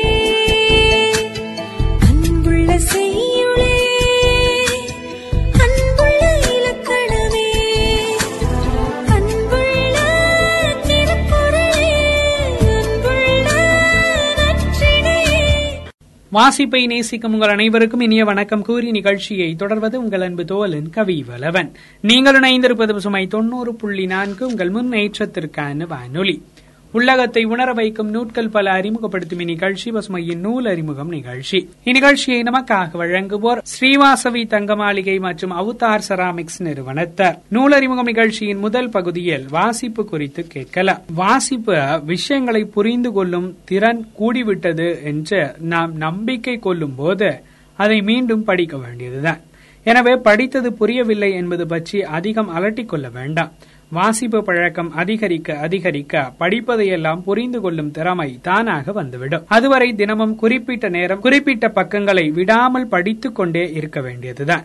வாசிப்பை 16.37 16.87
நேசிக்கும் 16.87 17.33
உங்கள் 17.33 17.49
அனைவருக்கும் 17.49 18.01
இனிய 18.01 18.25
வணக்கம். 18.25 18.63
கூறி 18.63 18.91
நிகழ்ச்சியை 18.91 19.55
தொடர்வது 19.55 20.01
உங்கள் 20.01 20.21
அன்பு 20.21 20.45
தோலன் 20.45 20.91
கவி 20.91 21.25
வலவன் 21.29 21.71
நீங்கள் 22.01 22.41
இணைந்திருப்பது 22.41 22.97
சுமை 22.97 23.27
தொண்ணூறு 23.27 23.75
புள்ளி 23.75 24.07
நான்கு 24.07 24.47
உங்கள் 24.47 24.71
முன்னேற்றத்திற்கான 24.71 25.87
வானொலி. 25.87 26.43
உள்ளகத்தை 26.97 27.45
உணர 27.45 27.73
வைக்கும் 27.73 28.11
நூட்கள் 28.11 28.49
பல 28.49 28.67
அறிமுகப்படுத்தும் 28.71 29.41
இந்நிகழ்ச்சி 29.41 29.89
பசுமையின் 29.91 30.43
நூல் 30.47 30.67
அறிமுகம் 30.67 31.09
நிகழ்ச்சி. 31.09 31.59
இந்நிகழ்ச்சியை 31.85 32.39
நமக்காக 32.49 32.99
வழங்குவோர் 33.03 33.61
ஸ்ரீவாசவி 33.73 34.43
தங்க 34.47 34.77
மாளிகை 34.77 35.17
மற்றும் 35.19 35.55
அவுதார் 35.61 36.07
செராமிக்ஸ் 36.09 36.59
நிறுவனத்தார். 36.59 37.37
நூல் 37.49 37.73
அறிமுகம் 37.73 38.05
நிகழ்ச்சியின் 38.05 38.59
முதல் 38.59 38.89
பகுதியில் 38.89 39.45
வாசிப்பு 39.49 40.05
குறித்து 40.05 40.45
கேட்கலாம். 40.47 41.03
வாசிப்பு 41.15 41.77
விஷயங்களை 42.05 42.65
புரிந்து 42.65 43.13
கொள்ளும் 43.13 43.51
திறன் 43.65 44.03
கூடிவிட்டது 44.21 44.89
என்று 45.13 45.43
நாம் 45.75 45.95
நம்பிக்கை 46.07 46.59
கொள்ளும் 46.59 46.97
போது 46.97 47.31
அதை 47.79 48.01
மீண்டும் 48.03 48.45
படிக்க 48.45 48.77
வேண்டியதுதான். 48.77 49.43
எனவே 49.87 50.17
படித்தது 50.29 50.73
புரியவில்லை 50.73 51.33
என்பது 51.33 51.67
பற்றி 51.67 51.99
அதிகம் 52.19 52.53
அலட்டிக்கொள்ள 52.57 53.07
வேண்டாம். 53.13 53.53
வாசிப்பு 53.91 54.45
பழக்கம் 54.45 54.93
அதிகரிக்க 54.93 55.59
அதிகரிக்க 55.59 56.33
படிப்பதையெல்லாம் 56.41 57.21
புரிந்து 57.21 57.61
கொள்ளும் 57.61 57.91
திறமை 57.91 58.39
தானாக 58.43 58.93
வந்துவிடும். 58.93 59.45
அதுவரை 59.49 59.95
தினமும் 59.95 60.37
குறிப்பிட்ட 60.37 60.89
நேரம் 60.89 61.21
குறிப்பிட்ட 61.21 61.69
பக்கங்களை 61.69 62.31
விடாமல் 62.31 62.87
படித்துக் 62.87 63.35
கொண்டே 63.35 63.73
இருக்க 63.73 64.01
வேண்டியதுதான். 64.01 64.65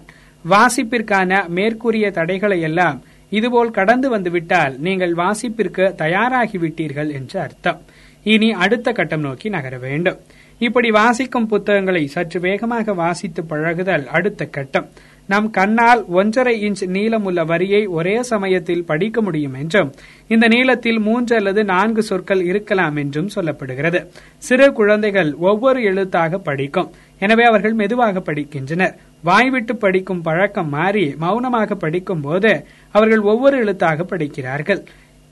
வாசிப்பிற்கான 0.49 1.47
மேற்கூறிய 1.47 2.11
தடைகளை 2.11 2.61
எல்லாம் 2.61 3.01
இதுபோல் 3.29 3.71
கடந்து 3.71 4.09
வந்துவிட்டால் 4.09 4.77
நீங்கள் 4.79 5.13
வாசிப்பிற்கு 5.13 5.93
தயாராகிவிட்டீர்கள் 5.97 7.11
என்று 7.11 7.39
அர்த்தம். 7.39 7.81
இனி 8.23 8.51
அடுத்த 8.51 8.91
கட்டம் 8.91 9.21
நோக்கி 9.21 9.49
நகர 9.49 9.77
வேண்டும். 9.77 10.19
இப்படி 10.59 10.91
வாசிக்கும் 10.91 11.47
புத்தகங்களை 11.47 12.07
சற்று 12.07 12.39
வேகமாக 12.39 12.93
வாசித்து 12.93 13.43
பழகுதல் 13.43 14.07
அடுத்த 14.07 14.45
கட்டம். 14.45 14.89
நம் 15.27 15.49
கண்ணால் 15.49 16.05
ஒன்றரை 16.07 16.69
இன்ச் 16.69 16.83
நீளமுள்ள 16.87 17.45
வரியை 17.45 17.87
ஒரே 17.87 18.23
சமயத்தில் 18.23 18.83
படிக்க 18.83 19.21
முடியும் 19.21 19.53
என்றும் 19.53 19.93
இந்த 20.27 20.47
நீளத்தில் 20.47 20.99
மூன்று 20.99 21.35
அல்லது 21.35 21.63
நான்கு 21.63 22.03
சொற்கள் 22.03 22.43
இருக்கலாம் 22.43 22.95
என்றும் 22.95 23.29
சொல்லப்படுகிறது. 23.35 24.05
சிறு 24.37 24.73
குழந்தைகள் 24.73 25.35
ஒவ்வொரு 25.35 25.83
எழுத்தாக 25.83 26.37
படிக்கும். 26.37 26.91
எனவே 27.19 27.43
அவர்கள் 27.43 27.73
மெதுவாக 27.73 28.19
படிக்கின்றனர். 28.19 28.95
வாய்விட்டு 29.23 29.75
படிக்கும் 29.75 30.21
பழக்கம் 30.21 30.69
மாறி 30.69 31.15
மௌனமாக 31.17 31.75
படிக்கும் 31.75 32.21
போது 32.21 32.65
அவர்கள் 32.91 33.19
ஒவ்வொரு 33.19 33.57
எழுத்தாக 33.57 34.03
படிக்கிறார்கள். 34.03 34.83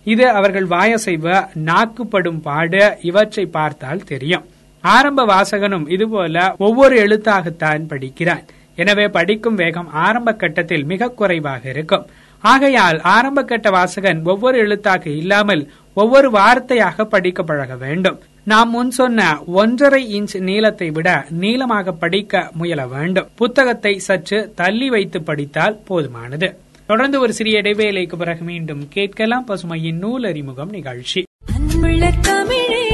இது 0.04 0.30
அவர்கள் 0.30 0.68
வாயசைவ 0.68 1.48
நாக்குப்படும் 1.66 2.42
பாடு 2.42 2.98
இவற்றை 3.02 3.46
பார்த்தால் 3.46 4.04
தெரியும். 4.04 4.46
ஆரம்ப 4.82 5.26
வாசகனும் 5.26 5.92
இதுபோல 5.92 6.56
ஒவ்வொரு 6.58 7.08
எழுத்தாகத்தான் 7.08 7.88
படிக்கிறான். 7.88 8.46
எனவே 8.84 9.06
படிக்கும் 9.18 9.60
வேகம் 9.62 9.90
ஆரம்ப 10.06 10.34
கட்டத்தில் 10.42 10.86
மிக 10.92 11.12
குறைவாக 11.20 11.64
இருக்கும். 11.74 12.08
ஆகையால் 12.44 13.00
ஆரம்ப 13.16 13.40
கட்ட 13.44 13.70
வாசகன் 13.70 14.20
ஒவ்வொரு 14.24 14.58
எழுத்தாக 14.58 15.04
இல்லாமல் 15.22 15.64
ஒவ்வொரு 15.94 16.28
வார்த்தையாக 16.38 17.06
படிக்க 17.14 17.44
பழக 17.44 17.76
வேண்டும். 17.86 18.18
நாம் 18.44 18.70
முன் 18.70 18.92
சொன்ன 18.92 19.26
ஒன்றரை 19.62 20.02
இன்ச் 20.18 20.36
நீளத்தை 20.50 20.88
விட 20.98 21.10
நீளமாக 21.42 21.92
படிக்க 22.04 22.44
முயல 22.60 22.82
வேண்டும். 22.88 23.30
புத்தகத்தை 23.36 23.94
சற்று 24.08 24.40
தள்ளி 24.56 24.90
வைத்து 24.90 25.22
படித்தால் 25.30 25.80
போதுமானது. 25.90 26.50
தொடர்ந்து 26.90 27.18
ஒரு 27.24 27.34
சிறிய 27.40 27.62
இடைவேளைக்கு 27.62 28.18
பிறகு 28.18 28.44
மீண்டும் 28.44 28.84
கேட்கலாம் 28.96 29.48
பசுமையின் 29.48 30.00
நூல் 30.06 30.24
அறிமுகம் 30.24 30.74
நிகழ்ச்சி 30.78 31.22
தமிழே 32.28 32.89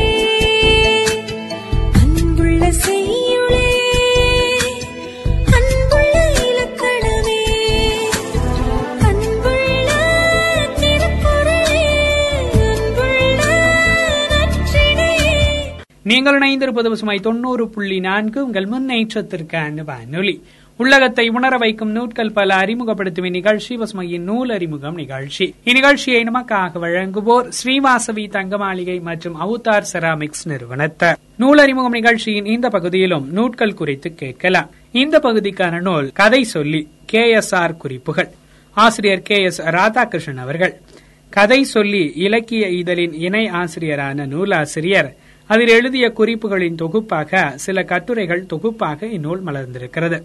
நீங்கள் 16.08 16.38
இணைந்திருப்பது 16.40 16.90
பசுமை 16.90 17.20
தொண்ணூறு 17.20 17.70
புள்ளி 17.70 18.00
நான்கு 18.00 18.46
உங்கள் 18.46 18.66
முன்னேற்றத்திற்கான 18.66 19.84
வானொலி. 19.84 20.44
உள்ளகத்தை 20.78 21.30
உணர 21.30 21.58
வைக்கும் 21.58 21.92
நூட்கள் 21.92 22.32
பல 22.32 22.56
அறிமுகப்படுத்தும் 22.56 23.26
இந்நிகழ்ச்சி 23.26 23.78
பசுமையின் 23.78 24.20
நூல் 24.20 24.50
அறிமுகம் 24.50 24.96
நிகழ்ச்சி. 24.96 25.56
இந்நிகழ்ச்சியை 25.66 26.22
நமக்காக 26.30 26.82
வழங்குவோர் 26.82 27.50
ஸ்ரீவாசவி 27.58 28.30
தங்க 28.30 28.58
மாளிகை 28.58 29.00
மற்றும் 29.00 29.42
அவுதார் 29.42 29.90
செராமிக்ஸ் 29.94 30.46
நிறுவனத்தார் 30.46 31.18
நூல் 31.38 31.58
அறிமுகம் 31.58 31.92
நிகழ்ச்சியின் 31.92 32.46
இந்த 32.46 32.70
பகுதியிலும் 32.70 33.28
நூட்கள் 33.32 33.74
குறித்து 33.74 34.16
கேட்கலாம். 34.16 34.70
இந்த 34.92 35.20
பகுதிக்கான 35.20 35.82
நூல் 35.82 36.12
கதை 36.14 36.44
சொல்லி 36.44 36.88
கே 37.06 37.32
எஸ் 37.32 37.56
ஆர் 37.56 37.78
குறிப்புகள். 37.78 38.30
ஆசிரியர் 38.74 39.22
கே 39.22 39.44
எஸ் 39.44 39.62
ராதாகிருஷ்ணன் 39.62 40.38
அவர்கள். 40.38 40.82
கதை 41.30 41.64
சொல்லி 41.64 42.12
இலக்கிய 42.16 42.68
இதழின் 42.68 43.14
இணை 43.14 43.46
ஆசிரியரான 43.50 44.26
நூலாசிரியர் 44.26 45.16
அதில் 45.48 45.68
எழுதிய 45.68 46.12
குறிப்புகளின் 46.18 46.76
தொகுப்பாக 46.76 47.52
சில 47.56 47.84
கட்டுரைகள் 47.84 48.46
தொகுப்பாக 48.46 49.06
இந்நூல் 49.06 49.42
மலர்ந்திருக்கிறது. 49.46 50.18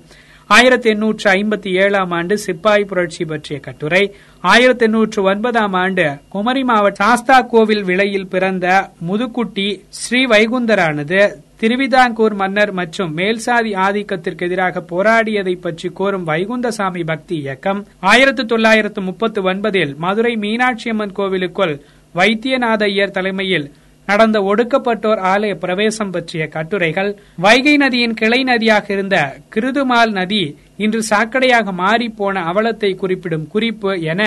ஆயிரத்தி 0.47 0.89
எண்ணூற்று 0.91 1.31
ஐம்பத்தி 1.31 1.71
ஏழாம் 1.83 2.11
ஆண்டு 2.11 2.39
சிப்பாய் 2.39 2.85
புரட்சி 2.85 3.25
பற்றிய 3.25 3.61
கட்டுரை. 3.61 4.15
ஆயிரத்தி 4.41 4.85
எண்ணூற்று 4.85 5.23
ஒன்பதாம் 5.23 5.73
ஆண்டு 5.73 6.19
குமரி 6.29 6.63
மாவட்ட 6.63 7.05
சாஸ்தா 7.05 7.41
கோவில் 7.41 7.83
விலையில் 7.83 8.27
பிறந்த 8.27 8.91
முதுக்குட்டி 9.09 9.81
ஸ்ரீ 9.89 10.27
வைகுந்தரானது 10.27 11.21
திருவிதாங்கூர் 11.57 12.35
மன்னர் 12.35 12.73
மற்றும் 12.73 13.17
மேல்சாதி 13.17 13.73
ஆதிக்கத்திற்கு 13.87 14.43
எதிராக 14.43 14.85
போராடியதை 14.91 15.61
பற்றி 15.61 15.91
கோரும் 15.95 16.25
வைகுந்தசாமி 16.25 17.05
பக்தி 17.05 17.37
இயக்கம். 17.37 17.87
ஆயிரத்தி 18.01 18.47
தொள்ளாயிரத்து 18.47 19.01
முப்பத்தி 19.01 19.41
ஒன்பதில் 19.41 19.97
மதுரை 19.97 20.37
மீனாட்சியம்மன் 20.37 21.13
கோவிலுக்குள் 21.13 21.81
வைத்தியநாத 22.15 22.83
ஐயர் 22.83 23.11
தலைமையில் 23.11 23.73
நடந்த 24.11 24.39
ஒடுக்கப்பட்டோர் 24.51 25.21
ஆலய 25.33 25.55
பிரவேசம் 25.55 26.11
பற்றிய 26.11 26.47
கட்டுரைகள் 26.47 27.11
வைகை 27.37 27.75
நதியின் 27.77 28.15
கிளை 28.15 28.41
நதியாக 28.45 28.87
இருந்த 28.93 29.17
கிருதுமால் 29.55 30.11
நதி 30.11 30.45
இன்று 30.77 31.03
சாக்கடையாக 31.11 31.75
மாறிப்போன 31.83 32.43
அவலத்தை 32.53 32.91
குறிப்பிடும் 32.95 33.47
குறிப்பு 33.49 33.93
என 34.13 34.23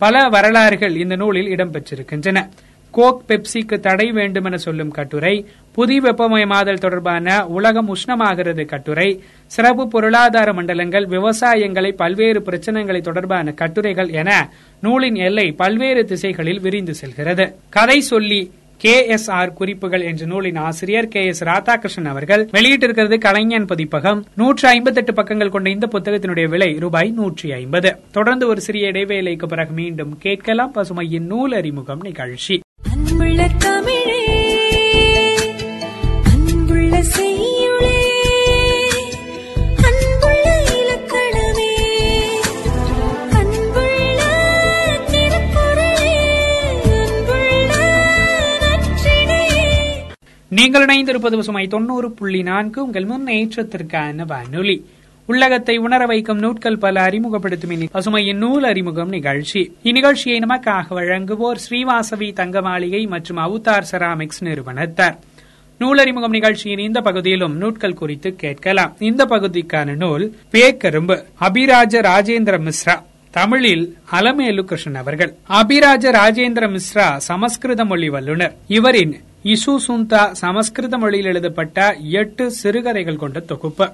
பல 0.00 0.28
வரலாறுகள் 0.28 0.94
இந்த 0.96 1.16
நூலில் 1.16 1.50
இடம்பெற்றிருக்கின்றன. 1.54 2.38
கோக் 2.94 3.20
பெப்சிக்கு 3.28 3.76
தடை 3.80 4.06
வேண்டும் 4.12 4.44
என 4.44 4.56
சொல்லும் 4.56 4.90
கட்டுரை 4.96 5.34
புதி 5.74 5.96
வெப்பமயமாதல் 5.98 6.82
தொடர்பான 6.84 7.46
உலகம் 7.58 7.88
உஷ்ணமாகிறது 7.94 8.64
கட்டுரை 8.64 9.08
சிறப்பு 9.46 9.84
பொருளாதார 9.88 10.48
மண்டலங்கள் 10.52 11.06
விவசாயங்களை 11.06 11.92
பல்வேறு 11.92 12.40
பிரச்சனைகளை 12.40 13.00
தொடர்பான 13.00 13.54
கட்டுரைகள் 13.60 14.10
என 14.20 14.30
நூலின் 14.82 15.18
எல்லை 15.28 15.46
பல்வேறு 15.52 16.02
திசைகளில் 16.04 16.60
விரிந்து 16.60 16.94
செல்கிறது. 16.94 17.46
கதை 17.70 17.98
சொல்லி 18.10 18.40
கே 18.82 19.06
எஸ் 19.06 19.30
ஆர் 19.30 19.52
குறிப்புகள் 19.52 20.00
என்ற 20.00 20.26
நூலின் 20.26 20.56
ஆசிரியர் 20.56 21.08
கே 21.08 21.26
எஸ் 21.26 21.44
ராதாகிருஷ்ணன் 21.44 22.04
அவர்கள் 22.04 22.48
வெளியிட்டிருக்கிறது 22.52 23.18
கலைஞன் 23.18 23.64
பதிப்பகம். 23.64 24.24
நூற்று 24.36 24.68
ஐம்பத்தி 24.68 24.94
எட்டு 24.94 25.12
பக்கங்கள் 25.14 25.48
கொண்ட 25.48 25.70
இந்த 25.70 25.88
புத்தகத்தினுடைய 25.92 26.48
விலை 26.48 26.76
ரூபாய் 26.78 27.10
நூற்றி 27.10 27.52
ஐம்பது. 27.52 27.96
தொடர்ந்து 28.12 28.46
ஒரு 28.46 28.60
சிறிய 28.60 28.90
இடைவேளைக்கு 28.90 29.46
பிறகு 29.46 29.72
மீண்டும் 29.72 30.18
கேட்கலாம் 30.18 30.74
பசுமையின் 30.74 31.26
நூல் 31.32 31.52
அறிமுகம் 31.52 32.00
நிகழ்ச்சி. 32.02 32.60
அன்புள்ள 32.92 33.48
தமிழே 33.58 34.20
அன்புள்ள 36.24 37.02
நீங்கள் 50.62 50.84
இணைந்திருப்பது 50.84 51.36
பசுமை 51.36 51.66
தொண்ணூறு 51.66 52.10
புள்ளி 52.10 52.42
நான்கு. 52.42 52.84
உங்கள் 52.84 53.06
முன்னேற்றத்திற்கான 53.06 54.26
வானொலி. 54.26 54.86
உள்ளகத்தை 55.26 55.76
உணர 55.76 56.06
வைக்கும் 56.06 56.38
நூட்கள் 56.38 56.78
பல 56.78 57.00
அறிமுகப்படுத்தும் 57.00 57.88
பசுமையின் 57.92 58.36
நூல் 58.36 58.62
அறிமுகம் 58.62 59.08
நிகழ்ச்சி. 59.08 59.76
இந்நிகழ்ச்சியை 59.84 60.38
நமக்காக 60.44 60.84
வழங்குவோர் 60.90 61.56
ஸ்ரீவாசவி 61.68 62.32
தங்க 62.32 62.60
மாளிகை 62.60 63.06
மற்றும் 63.06 63.36
அவுதார் 63.36 63.82
செராமிக்ஸ் 63.92 64.44
நிறுவனத்தார். 64.44 65.18
நூலறிமுகம் 65.80 66.28
நிகழ்ச்சியின் 66.28 66.78
இந்த 66.78 67.00
பகுதியிலும் 67.00 67.56
நூட்கள் 67.56 67.94
குறித்து 67.94 68.36
கேட்கலாம். 68.36 68.96
இந்த 68.98 69.24
பகுதிக்கான 69.24 69.96
நூல் 69.96 70.36
பேக்கரும்பு. 70.52 71.24
அபிராஜ 71.40 72.00
ராஜேந்திர 72.00 72.68
மிஸ்ரா 72.68 73.02
தமிழில் 73.30 73.96
அலமேலு 74.12 74.62
கிருஷ்ணன் 74.62 74.94
அவர்கள். 74.94 75.34
அபிராஜ 75.48 76.10
ராஜேந்திர 76.10 76.76
மிஸ்ரா 76.76 77.16
சமஸ்கிருத 77.16 77.84
மொழி 77.84 78.08
வல்லுநர். 78.08 78.56
இவரின் 78.68 79.20
இசு 79.44 79.76
சுந்தா 79.86 80.32
சமஸ்கிருத 80.32 80.98
மொழியில் 80.98 81.26
எழுதப்பட்ட 81.26 81.96
எட்டு 82.00 82.50
சிறுகதைகள் 82.50 83.16
கொண்ட 83.16 83.40
தொகுப்பு. 83.40 83.90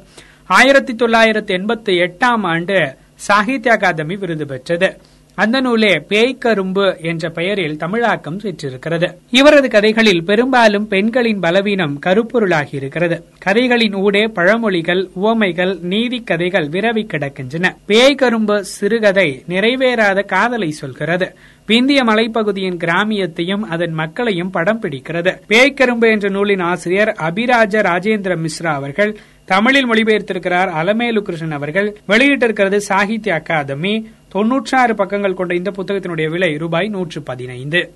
ஆயிரத்தி 0.47 0.93
தொள்ளாயிரத்தி 0.93 1.55
எண்பத்தி 1.59 1.95
எட்டாம் 2.05 2.43
ஆண்டு 2.43 2.97
சாகித்ய 3.15 3.73
அகாதமி 3.73 4.19
விருது 4.19 4.47
பெற்றது. 4.47 4.97
அந்த 5.43 5.61
நூலே 5.61 5.91
பேய்க்கரும்பு 6.09 7.03
என்ற 7.03 7.31
பெயரில் 7.31 7.77
தமிழாக்கம் 7.77 8.37
பெற்றிருக்கிறது 8.37 9.09
இவரது 9.31 9.69
கதைகளில் 9.69 10.25
பெரும்பாலும் 10.25 10.87
பெண்களின் 10.89 11.41
பலவீனம் 11.41 12.01
கருப்பொருளாகி 12.07 12.75
இருக்கிறது. 12.75 13.25
கதைகளின் 13.39 13.95
ஊடே 13.95 14.25
பழமொழிகள் 14.27 15.09
உவமைகள் 15.15 15.79
நீதி 15.83 16.21
கதைகள் 16.21 16.69
விரவி 16.69 17.05
கிடக்கின்றன. 17.05 17.77
பேய்க்கரும்பு 17.89 18.59
சிறுகதை 18.61 19.43
நிறைவேறாத 19.49 20.25
காதலை 20.25 20.71
சொல்கிறது. 20.71 21.35
பிந்திய 21.69 22.03
மலைப்பகுதியின் 22.05 22.81
கிராமியத்தையும் 22.85 23.65
அதன் 23.69 23.93
மக்களையும் 23.93 24.51
படம் 24.51 24.83
பிடிக்கிறது. 24.83 25.33
பேய்க்கரும்பு 25.49 26.11
என்ற 26.11 26.29
நூலின் 26.29 26.61
ஆசிரியர் 26.61 27.09
அபிராஜ 27.09 27.83
ராஜேந்திர 27.83 28.37
மிஸ்ரா 28.45 28.73
அவர்கள் 28.81 29.17
தமிழில் 29.45 29.91
மொழிபெயர்த்திருக்கிறார் 29.91 30.71
அலமேலு 30.81 31.21
கிருஷ்ணன் 31.21 31.51
அவர்கள் 31.51 31.97
வெளியிட்டிருக்கிறது 32.09 32.77
சாகித்ய 32.89 33.35
அகாதமி 33.35 33.95
தொன்னூற்றாறு 34.29 34.95
பக்கங்கள் 34.95 35.35
கொண்ட 35.35 35.55
இந்த 35.55 35.71
புத்தகத்தினுடைய 35.71 36.29
விலை 36.29 36.57
ரூபாய் 36.57 36.89
நூற்று 36.89 37.23
பதினைந்து. 37.23 37.93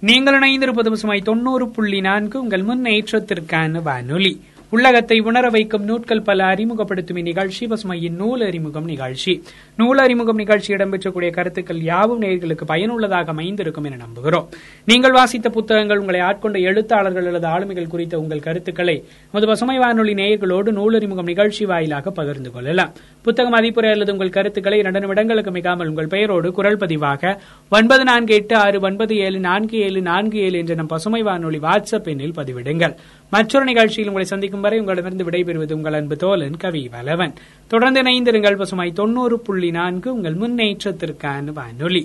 நீங்கள் 0.00 0.38
இணைந்திருப்பது 0.40 0.88
பசுமை 0.88 1.20
தொண்ணூறு 1.20 1.68
புள்ளி 1.68 2.00
நான்கு 2.00 2.40
உங்கள் 2.40 2.62
முன்னேற்றத்திற்கான 2.62 3.82
வானொலி. 3.82 4.40
உள்ளகத்தை 4.70 5.20
உணர 5.20 5.48
வைக்கும் 5.48 5.84
நூட்கள் 5.84 6.20
பல 6.20 6.44
அறிமுகப்படுத்தும் 6.44 7.16
இந்நிகழ்ச்சி. 7.16 7.66
பசுமையின் 7.66 8.16
நூல் 8.16 8.40
அறிமுகம் 8.40 8.84
நிகழ்ச்சி. 8.84 9.42
நூல் 9.76 9.98
அறிமுகம் 9.98 10.36
நிகழ்ச்சி 10.36 10.74
இடம்பெற்றக்கூடிய 10.74 11.30
கருத்துக்கள் 11.30 11.80
யாவும் 11.80 12.22
நேர்களுக்கு 12.22 12.64
பயனுள்ளதாக 12.66 13.30
அமைந்திருக்கும் 13.30 13.84
என 13.84 13.96
நம்புகிறோம். 13.96 14.46
நீங்கள் 14.84 15.12
வாசித்த 15.12 15.50
புத்தகங்கள் 15.50 15.98
உங்களை 15.98 16.20
ஆட்கொண்ட 16.20 16.60
எழுத்தாளர்கள் 16.60 17.26
அல்லது 17.26 17.46
ஆளுமைகள் 17.46 17.86
குறித்த 17.86 18.18
உங்கள் 18.18 18.40
கருத்துக்களை 18.40 19.04
நமது 19.32 19.46
பசுமை 19.46 19.78
வானொலி 19.78 20.14
நேயர்களோடு 20.14 20.72
நூல் 20.72 20.94
அறிமுகம் 20.94 21.24
நிகழ்ச்சி 21.24 21.64
வாயிலாக 21.64 22.10
பகிர்ந்து 22.10 22.50
கொள்ளலாம். 22.50 22.92
புத்தக 23.22 23.60
மதிப்புரை 23.60 23.90
அல்லது 23.90 24.12
உங்கள் 24.12 24.30
கருத்துக்களை 24.30 24.78
இரண்டு 24.78 25.00
நிமிடங்களுக்கு 25.00 25.50
மிகாமல் 25.50 25.88
உங்கள் 25.88 26.06
பெயரோடு 26.06 26.52
குரல் 26.52 26.76
பதிவாக 26.76 27.38
ஒன்பது 27.70 28.04
நான்கு 28.04 28.34
எட்டு 28.34 28.56
ஆறு 28.56 28.80
ஒன்பது 28.80 29.16
ஏழு 29.16 29.38
நான்கு 29.38 29.78
ஏழு 29.78 30.00
நான்கு 30.00 30.38
ஏழு 30.38 30.58
என்ற 30.58 30.74
நம் 30.74 30.86
பசுமை 30.86 31.22
வானொலி 31.22 31.58
வாட்ஸ்அப் 31.58 32.04
எண்ணில் 32.04 32.36
பதிவிடுங்கள். 32.36 32.94
மற்றொரு 33.30 33.64
நிகழ்ச்சியில் 33.64 34.06
உங்களை 34.06 34.28
சந்திக்கும் 34.28 34.60
வரை 34.60 34.78
உங்களிடமிருந்து 34.78 35.30
விடைபெறுவது 35.30 35.72
உங்கள் 35.72 35.92
அன்பு 35.92 36.16
தோலன் 36.16 36.58
கவி 36.58 36.82
வலவன். 36.92 37.32
தொடர்ந்து 37.68 38.02
இணைந்திருங்கள் 38.02 38.56
பசுமை 38.56 38.92
தொண்ணூறு 38.92 39.36
புள்ளி 39.40 39.70
நான்கு 39.70 40.08
உங்கள் 40.14 40.34
முன்னேற்றத்திற்கான 40.34 41.52
வானொலி. 41.52 42.04